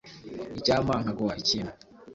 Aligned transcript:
Icyampa 0.57 0.93
nkaguha 1.01 1.33
ikintu 1.41 1.73